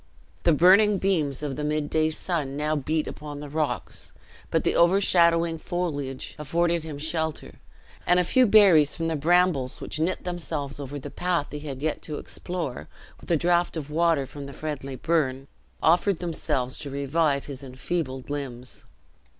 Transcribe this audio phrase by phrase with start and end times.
[0.45, 4.13] The burning beams of the midday sun now beat upon the rocks,
[4.49, 7.59] but the overshadowing foliage afforded him shelter,
[8.07, 11.83] and a few berries from the brambles, which knit themselves over the path he had
[11.83, 12.87] yet to explore,
[13.19, 15.47] with a draught of water from a friendly burn,
[15.83, 18.85] offered themselves to revive his enfeebled limbs.